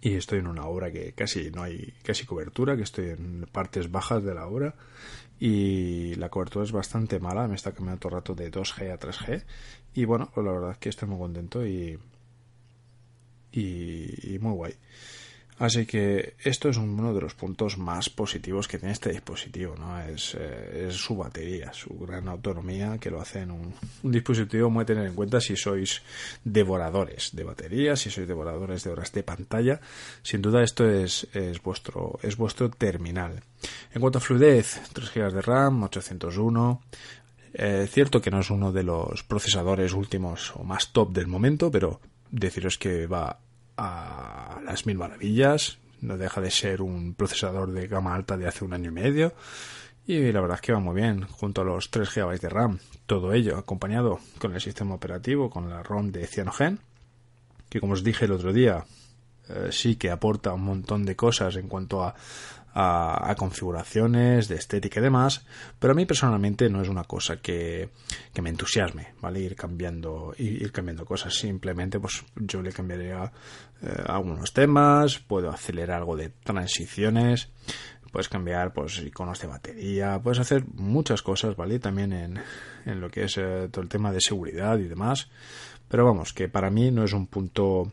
y 0.00 0.14
estoy 0.14 0.38
en 0.38 0.46
una 0.46 0.66
obra 0.66 0.90
que 0.92 1.12
casi 1.12 1.50
no 1.50 1.62
hay 1.62 1.92
casi 2.02 2.24
cobertura, 2.24 2.76
que 2.76 2.82
estoy 2.82 3.10
en 3.10 3.46
partes 3.50 3.90
bajas 3.90 4.22
de 4.24 4.34
la 4.34 4.46
obra 4.46 4.74
y 5.40 6.14
la 6.14 6.28
cobertura 6.30 6.64
es 6.64 6.72
bastante 6.72 7.18
mala, 7.18 7.48
me 7.48 7.56
está 7.56 7.72
cambiando 7.72 8.00
todo 8.00 8.10
el 8.10 8.14
rato 8.16 8.34
de 8.34 8.50
2G 8.50 8.92
a 8.92 8.98
3G 8.98 9.44
y 9.94 10.04
bueno, 10.04 10.30
pues 10.32 10.46
la 10.46 10.52
verdad 10.52 10.70
es 10.72 10.78
que 10.78 10.88
estoy 10.88 11.08
muy 11.08 11.18
contento 11.18 11.66
y, 11.66 11.98
y 13.52 14.38
muy 14.40 14.52
guay. 14.52 14.74
Así 15.58 15.86
que 15.86 16.34
esto 16.42 16.68
es 16.68 16.76
uno 16.76 17.14
de 17.14 17.20
los 17.20 17.34
puntos 17.34 17.78
más 17.78 18.10
positivos 18.10 18.66
que 18.66 18.78
tiene 18.78 18.92
este 18.92 19.10
dispositivo, 19.10 19.76
¿no? 19.76 20.00
Es, 20.00 20.36
eh, 20.38 20.88
su 20.90 21.16
batería, 21.16 21.72
su 21.72 21.96
gran 21.96 22.26
autonomía 22.26 22.98
que 22.98 23.08
lo 23.08 23.20
hace 23.20 23.40
en 23.40 23.52
un, 23.52 23.74
dispositivo 24.02 24.68
muy 24.68 24.82
a 24.82 24.86
tener 24.86 25.06
en 25.06 25.14
cuenta 25.14 25.40
si 25.40 25.54
sois 25.56 26.02
devoradores 26.42 27.30
de 27.36 27.44
batería, 27.44 27.94
si 27.94 28.10
sois 28.10 28.26
devoradores 28.26 28.82
de 28.82 28.90
horas 28.90 29.12
de 29.12 29.22
pantalla. 29.22 29.80
Sin 30.22 30.42
duda 30.42 30.62
esto 30.62 30.88
es, 30.90 31.28
es 31.32 31.62
vuestro, 31.62 32.18
es 32.22 32.36
vuestro 32.36 32.68
terminal. 32.70 33.40
En 33.94 34.00
cuanto 34.00 34.18
a 34.18 34.20
fluidez, 34.20 34.80
3 34.92 35.12
GB 35.14 35.32
de 35.34 35.42
RAM, 35.42 35.84
801, 35.84 36.82
eh, 37.54 37.88
cierto 37.88 38.20
que 38.20 38.32
no 38.32 38.40
es 38.40 38.50
uno 38.50 38.72
de 38.72 38.82
los 38.82 39.22
procesadores 39.22 39.92
últimos 39.92 40.52
o 40.56 40.64
más 40.64 40.92
top 40.92 41.12
del 41.12 41.28
momento, 41.28 41.70
pero 41.70 42.00
deciros 42.32 42.76
que 42.76 43.06
va 43.06 43.38
a 43.76 44.60
las 44.64 44.86
mil 44.86 44.98
maravillas. 44.98 45.78
No 46.00 46.18
deja 46.18 46.40
de 46.40 46.50
ser 46.50 46.82
un 46.82 47.14
procesador 47.14 47.72
de 47.72 47.86
gama 47.86 48.14
alta 48.14 48.36
de 48.36 48.46
hace 48.46 48.64
un 48.64 48.74
año 48.74 48.90
y 48.90 48.94
medio. 48.94 49.34
Y 50.06 50.32
la 50.32 50.40
verdad 50.42 50.56
es 50.56 50.60
que 50.60 50.72
va 50.72 50.80
muy 50.80 50.94
bien, 50.94 51.26
junto 51.28 51.62
a 51.62 51.64
los 51.64 51.90
3 51.90 52.14
GB 52.14 52.38
de 52.38 52.48
RAM. 52.50 52.78
Todo 53.06 53.32
ello 53.32 53.56
acompañado 53.56 54.20
con 54.38 54.54
el 54.54 54.60
sistema 54.60 54.94
operativo, 54.94 55.48
con 55.48 55.70
la 55.70 55.82
ROM 55.82 56.12
de 56.12 56.26
Cyanogen, 56.26 56.78
que 57.70 57.80
como 57.80 57.94
os 57.94 58.04
dije 58.04 58.26
el 58.26 58.32
otro 58.32 58.52
día, 58.52 58.84
eh, 59.48 59.68
sí 59.70 59.96
que 59.96 60.10
aporta 60.10 60.52
un 60.52 60.64
montón 60.64 61.04
de 61.04 61.16
cosas 61.16 61.56
en 61.56 61.68
cuanto 61.68 62.02
a, 62.02 62.14
a, 62.74 63.34
configuraciones 63.36 64.48
de 64.48 64.56
estética 64.56 64.98
y 64.98 65.02
demás, 65.02 65.46
pero 65.78 65.92
a 65.92 65.96
mí 65.96 66.06
personalmente 66.06 66.68
no 66.68 66.82
es 66.82 66.88
una 66.88 67.04
cosa 67.04 67.36
que, 67.36 67.90
que 68.32 68.42
me 68.42 68.50
entusiasme, 68.50 69.14
¿vale? 69.20 69.40
Ir 69.40 69.54
cambiando, 69.54 70.34
ir, 70.36 70.72
cambiando 70.72 71.04
cosas, 71.04 71.34
simplemente 71.34 72.00
pues 72.00 72.24
yo 72.34 72.62
le 72.62 72.72
cambiaría 72.72 73.30
eh, 73.80 74.02
algunos 74.06 74.52
temas, 74.52 75.20
puedo 75.20 75.50
acelerar 75.50 75.98
algo 75.98 76.16
de 76.16 76.30
transiciones, 76.30 77.48
puedes 78.10 78.28
cambiar 78.28 78.72
pues 78.72 78.98
iconos 78.98 79.40
de 79.40 79.46
batería, 79.46 80.20
puedes 80.20 80.40
hacer 80.40 80.64
muchas 80.74 81.22
cosas, 81.22 81.54
¿vale? 81.54 81.78
También 81.78 82.12
en, 82.12 82.40
en 82.86 83.00
lo 83.00 83.08
que 83.08 83.24
es 83.24 83.38
eh, 83.38 83.68
todo 83.70 83.82
el 83.82 83.88
tema 83.88 84.12
de 84.12 84.20
seguridad 84.20 84.78
y 84.78 84.88
demás, 84.88 85.30
pero 85.88 86.04
vamos, 86.04 86.32
que 86.32 86.48
para 86.48 86.70
mí 86.70 86.90
no 86.90 87.04
es 87.04 87.12
un 87.12 87.28
punto 87.28 87.92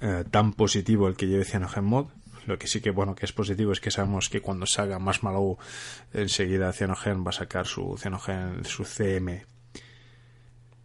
eh, 0.00 0.24
tan 0.30 0.52
positivo 0.52 1.08
el 1.08 1.16
que 1.16 1.26
lleve 1.26 1.44
CyanogenMod, 1.44 2.08
lo 2.46 2.58
que 2.58 2.66
sí 2.66 2.80
que 2.80 2.90
bueno 2.90 3.14
que 3.14 3.26
es 3.26 3.32
positivo 3.32 3.72
es 3.72 3.80
que 3.80 3.90
sabemos 3.90 4.28
que 4.28 4.40
cuando 4.40 4.66
salga 4.66 4.98
más 4.98 5.22
malo 5.22 5.58
enseguida 6.12 6.72
Cyanogen 6.72 7.24
va 7.24 7.30
a 7.30 7.32
sacar 7.32 7.66
su 7.66 7.96
Cyanogen, 8.00 8.64
su 8.64 8.84
CM, 8.84 9.44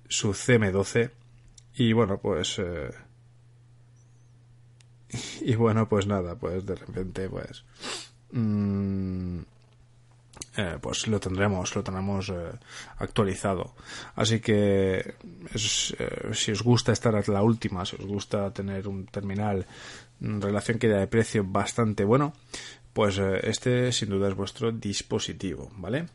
su 0.07 0.33
CM12 0.33 1.11
y 1.75 1.93
bueno 1.93 2.19
pues 2.19 2.59
eh, 2.59 2.91
y 5.41 5.55
bueno 5.55 5.87
pues 5.87 6.05
nada 6.05 6.35
pues 6.35 6.65
de 6.65 6.75
repente 6.75 7.29
pues 7.29 7.63
mm, 8.31 9.39
eh, 10.55 10.77
pues 10.81 11.07
lo 11.07 11.19
tendremos, 11.19 11.75
lo 11.75 11.83
tendremos 11.83 12.29
eh, 12.29 12.51
actualizado. 12.97 13.73
Así 14.15 14.39
que 14.39 15.15
si 15.55 16.51
os 16.51 16.61
gusta 16.61 16.91
estar 16.91 17.15
a 17.15 17.23
la 17.25 17.41
última, 17.41 17.85
si 17.85 17.95
os 17.95 18.05
gusta 18.05 18.51
tener 18.51 18.87
un 18.87 19.05
terminal 19.05 19.65
relación 20.19 20.79
que 20.79 20.87
de 20.87 21.07
precio 21.07 21.43
bastante 21.43 22.03
bueno, 22.03 22.33
pues 22.93 23.17
este 23.17 23.91
sin 23.91 24.09
duda 24.09 24.29
es 24.29 24.35
vuestro 24.35 24.71
dispositivo, 24.71 25.71
¿vale? 25.77 26.05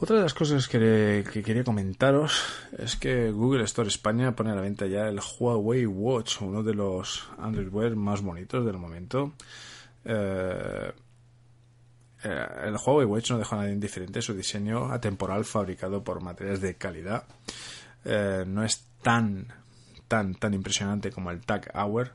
Otra 0.00 0.16
de 0.16 0.22
las 0.22 0.34
cosas 0.34 0.68
que, 0.68 1.24
quería 1.44 1.64
comentaros 1.64 2.44
es 2.78 2.94
que 2.94 3.32
Google 3.32 3.64
Store 3.64 3.88
España 3.88 4.36
pone 4.36 4.52
a 4.52 4.54
la 4.54 4.60
venta 4.60 4.86
ya 4.86 5.08
el 5.08 5.18
Huawei 5.18 5.86
Watch, 5.86 6.40
uno 6.40 6.62
de 6.62 6.74
los 6.74 7.28
Android 7.36 7.68
Wear 7.68 7.96
más 7.96 8.22
bonitos 8.22 8.64
del 8.64 8.78
momento. 8.78 9.32
Eh, 10.04 10.14
eh, 10.14 10.92
el 12.22 12.76
Huawei 12.76 13.06
Watch 13.06 13.30
no 13.30 13.38
deja 13.38 13.56
a 13.56 13.60
nadie 13.60 13.72
indiferente, 13.72 14.22
su 14.22 14.34
diseño 14.34 14.92
atemporal 14.92 15.44
fabricado 15.44 16.02
por 16.02 16.20
materiales 16.20 16.60
de 16.60 16.76
calidad. 16.76 17.24
Eh, 18.04 18.44
no 18.46 18.64
es 18.64 18.84
tan, 19.02 19.46
tan, 20.08 20.34
tan 20.34 20.54
impresionante 20.54 21.10
como 21.10 21.30
el 21.30 21.40
Tag 21.40 21.70
Hour, 21.74 22.12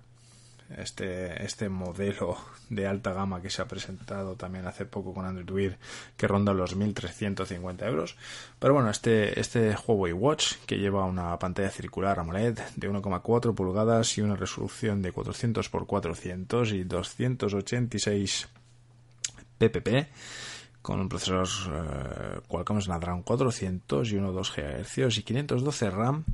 este, 0.77 1.43
este 1.45 1.69
modelo 1.69 2.37
de 2.69 2.87
alta 2.87 3.13
gama 3.13 3.41
que 3.41 3.49
se 3.49 3.61
ha 3.61 3.67
presentado 3.67 4.35
también 4.35 4.65
hace 4.65 4.85
poco 4.85 5.13
con 5.13 5.25
Android 5.25 5.49
Wear 5.51 5.77
que 6.17 6.27
ronda 6.27 6.53
los 6.53 6.75
1.350 6.75 7.85
euros. 7.85 8.17
Pero 8.59 8.73
bueno, 8.73 8.89
este, 8.89 9.39
este 9.39 9.75
Huawei 9.75 10.13
Watch 10.13 10.55
que 10.65 10.77
lleva 10.77 11.05
una 11.05 11.37
pantalla 11.37 11.69
circular 11.69 12.19
AMOLED 12.19 12.59
de 12.75 12.89
1,4 12.89 13.53
pulgadas 13.53 14.17
y 14.17 14.21
una 14.21 14.35
resolución 14.35 15.01
de 15.01 15.11
400 15.11 15.65
x 15.67 15.85
400 15.85 16.71
y 16.71 16.83
286 16.83 18.49
ppp 19.57 20.09
con 20.81 20.99
un 20.99 21.07
procesador 21.07 21.47
uh, 21.47 22.47
Qualcomm 22.47 22.81
Snapdragon 22.81 23.23
400 23.23 24.11
y 24.11 24.15
1,2 24.15 24.83
GHz 25.05 25.17
y 25.17 25.23
512 25.23 25.89
RAM 25.89 26.25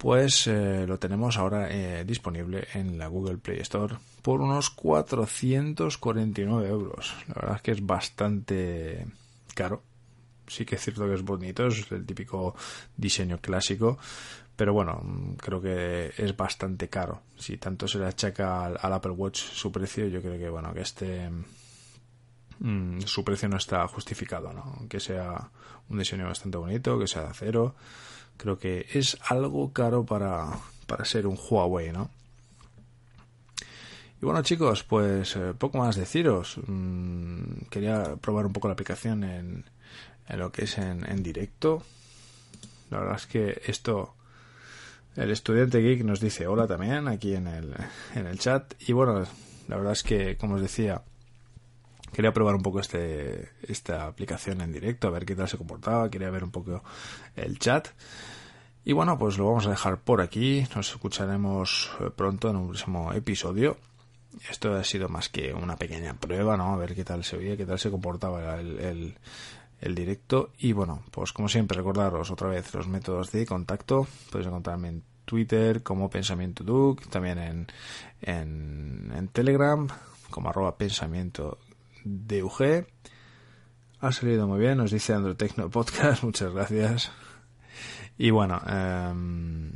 pues 0.00 0.46
eh, 0.46 0.86
lo 0.86 0.98
tenemos 0.98 1.36
ahora 1.36 1.68
eh, 1.70 2.04
disponible 2.06 2.66
en 2.72 2.98
la 2.98 3.06
Google 3.08 3.36
Play 3.36 3.58
Store 3.58 3.96
por 4.22 4.40
unos 4.40 4.70
449 4.70 6.68
euros. 6.68 7.14
La 7.28 7.34
verdad 7.34 7.56
es 7.56 7.62
que 7.62 7.72
es 7.72 7.84
bastante 7.84 9.06
caro. 9.54 9.82
Sí 10.46 10.64
que 10.64 10.76
es 10.76 10.82
cierto 10.82 11.06
que 11.06 11.12
es 11.12 11.22
bonito, 11.22 11.66
es 11.66 11.92
el 11.92 12.06
típico 12.06 12.56
diseño 12.96 13.42
clásico, 13.42 13.98
pero 14.56 14.72
bueno, 14.72 15.36
creo 15.36 15.60
que 15.60 16.14
es 16.16 16.34
bastante 16.34 16.88
caro. 16.88 17.20
Si 17.36 17.58
tanto 17.58 17.86
se 17.86 17.98
le 17.98 18.06
achaca 18.06 18.64
al, 18.64 18.92
Apple 18.94 19.12
Watch 19.12 19.38
su 19.38 19.70
precio, 19.70 20.08
yo 20.08 20.22
creo 20.22 20.38
que 20.38 20.48
bueno, 20.48 20.72
que 20.72 20.80
este 20.80 21.28
mm, 22.60 23.00
su 23.00 23.24
precio 23.24 23.48
no 23.48 23.56
está 23.56 23.86
justificado, 23.88 24.52
¿no? 24.52 24.76
Aunque 24.78 25.00
sea 25.00 25.50
un 25.88 25.98
diseño 25.98 26.26
bastante 26.26 26.56
bonito, 26.56 26.98
que 26.98 27.06
sea 27.06 27.22
de 27.22 27.28
acero, 27.28 27.74
Creo 28.40 28.58
que 28.58 28.86
es 28.94 29.18
algo 29.28 29.70
caro 29.74 30.06
para, 30.06 30.46
para 30.86 31.04
ser 31.04 31.26
un 31.26 31.38
Huawei, 31.38 31.92
¿no? 31.92 32.08
Y 34.22 34.24
bueno 34.24 34.40
chicos, 34.40 34.82
pues 34.82 35.36
eh, 35.36 35.52
poco 35.58 35.76
más 35.76 35.94
deciros. 35.96 36.58
Mm, 36.66 37.66
quería 37.68 38.16
probar 38.16 38.46
un 38.46 38.54
poco 38.54 38.68
la 38.68 38.72
aplicación 38.72 39.24
en, 39.24 39.66
en 40.26 40.38
lo 40.38 40.50
que 40.52 40.64
es 40.64 40.78
en, 40.78 41.04
en, 41.06 41.22
directo. 41.22 41.82
La 42.88 43.00
verdad 43.00 43.16
es 43.16 43.26
que 43.26 43.60
esto, 43.66 44.14
el 45.16 45.30
estudiante 45.30 45.80
geek 45.80 46.02
nos 46.02 46.20
dice 46.20 46.46
hola 46.46 46.66
también 46.66 47.08
aquí 47.08 47.34
en 47.34 47.46
el, 47.46 47.74
en 48.14 48.26
el 48.26 48.38
chat. 48.38 48.72
Y 48.88 48.94
bueno, 48.94 49.26
la 49.68 49.76
verdad 49.76 49.92
es 49.92 50.02
que, 50.02 50.38
como 50.38 50.54
os 50.54 50.62
decía, 50.62 51.02
quería 52.12 52.32
probar 52.32 52.54
un 52.54 52.62
poco 52.62 52.80
este, 52.80 53.50
esta 53.62 54.06
aplicación 54.06 54.60
en 54.60 54.72
directo, 54.72 55.08
a 55.08 55.10
ver 55.10 55.24
qué 55.24 55.34
tal 55.34 55.48
se 55.48 55.58
comportaba, 55.58 56.10
quería 56.10 56.30
ver 56.30 56.44
un 56.44 56.50
poco 56.50 56.82
el 57.36 57.58
chat. 57.58 57.88
Y 58.84 58.92
bueno, 58.92 59.18
pues 59.18 59.36
lo 59.36 59.46
vamos 59.46 59.66
a 59.66 59.70
dejar 59.70 60.00
por 60.00 60.20
aquí, 60.20 60.66
nos 60.74 60.90
escucharemos 60.90 61.90
eh, 62.00 62.10
pronto 62.14 62.48
en 62.48 62.56
un 62.56 62.68
próximo 62.68 63.12
episodio. 63.12 63.76
Esto 64.48 64.72
ha 64.74 64.84
sido 64.84 65.08
más 65.08 65.28
que 65.28 65.52
una 65.52 65.76
pequeña 65.76 66.14
prueba, 66.14 66.56
¿no? 66.56 66.72
A 66.72 66.76
ver 66.76 66.94
qué 66.94 67.04
tal 67.04 67.24
se 67.24 67.36
oía, 67.36 67.56
qué 67.56 67.66
tal 67.66 67.78
se 67.78 67.90
comportaba 67.90 68.58
el, 68.58 69.16
el, 69.80 69.94
directo. 69.94 70.52
Y 70.58 70.72
bueno, 70.72 71.02
pues 71.10 71.32
como 71.32 71.48
siempre, 71.48 71.76
recordaros 71.76 72.30
otra 72.30 72.48
vez 72.48 72.72
los 72.72 72.86
métodos 72.86 73.32
de 73.32 73.44
contacto. 73.44 74.06
Podéis 74.30 74.46
encontrarme 74.46 74.88
en 74.88 75.02
Twitter 75.24 75.82
como 75.82 76.08
Pensamiento 76.08 76.64
Duke, 76.64 77.06
también 77.10 77.38
en, 77.38 77.66
en, 78.22 79.12
en 79.14 79.28
Telegram 79.28 79.88
como 80.30 80.48
arroba 80.48 80.76
pensamiento 80.76 81.58
DUG. 82.04 82.86
Ha 84.00 84.12
salido 84.12 84.46
muy 84.46 84.60
bien, 84.60 84.78
nos 84.78 84.90
dice 84.90 85.12
Android 85.12 85.36
Tecno 85.36 85.68
Podcast, 85.68 86.22
muchas 86.24 86.52
gracias. 86.52 87.10
Y 88.16 88.30
bueno, 88.30 88.60
em, 88.66 89.72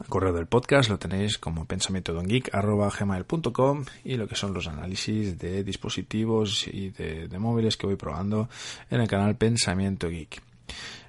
el 0.00 0.06
correo 0.08 0.32
del 0.32 0.46
podcast 0.46 0.90
lo 0.90 0.98
tenéis 0.98 1.38
como 1.38 1.64
pensamiento 1.64 2.14
gmail.com 2.14 3.84
y 4.04 4.16
lo 4.16 4.28
que 4.28 4.34
son 4.34 4.52
los 4.52 4.68
análisis 4.68 5.38
de 5.38 5.64
dispositivos 5.64 6.68
y 6.68 6.90
de, 6.90 7.38
móviles 7.38 7.76
que 7.76 7.86
voy 7.86 7.96
probando 7.96 8.48
en 8.90 9.00
el 9.00 9.08
canal 9.08 9.36
Pensamiento 9.36 10.08
Geek. 10.08 10.42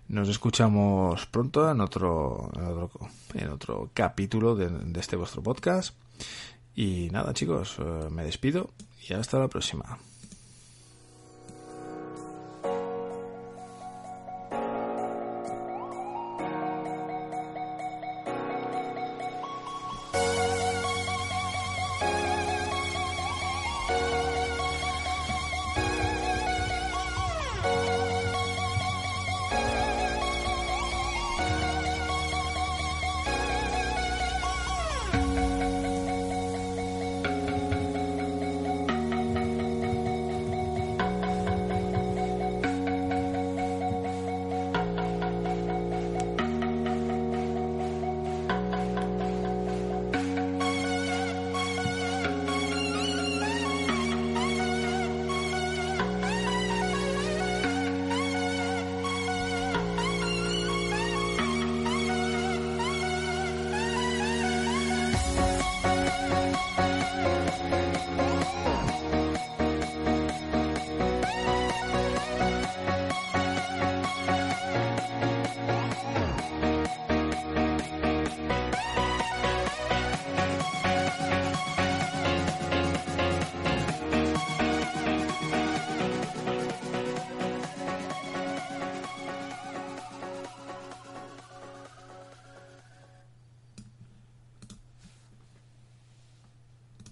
Nos 0.07 0.29
escuchamos 0.29 1.25
pronto 1.25 1.69
en 1.69 1.81
otro, 1.81 2.49
en 3.33 3.49
otro, 3.49 3.91
capítulo 3.93 4.55
de, 4.55 4.69
de 4.69 4.99
este 4.99 5.17
vuestro 5.17 5.43
podcast. 5.43 5.95
Y 6.75 7.09
nada 7.11 7.33
chicos, 7.33 7.77
eh, 7.79 8.07
me 8.11 8.23
despido 8.23 8.69
y 9.09 9.13
hasta 9.13 9.39
la 9.39 9.47
próxima. 9.47 9.97